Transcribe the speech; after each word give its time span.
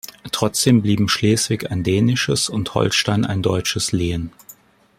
Trotzdem 0.31 0.81
blieben 0.81 1.07
Schleswig 1.07 1.69
ein 1.69 1.83
dänisches 1.83 2.49
und 2.49 2.73
Holstein 2.73 3.23
ein 3.23 3.43
deutsches 3.43 3.91
Lehen. 3.91 4.31